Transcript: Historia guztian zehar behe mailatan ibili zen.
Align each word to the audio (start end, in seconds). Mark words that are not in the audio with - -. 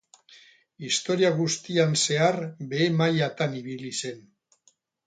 Historia 0.87 1.31
guztian 1.41 1.93
zehar 2.01 2.41
behe 2.73 2.89
mailatan 3.05 3.59
ibili 3.63 3.95
zen. 4.03 4.31